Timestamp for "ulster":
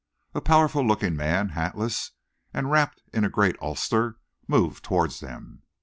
3.61-4.17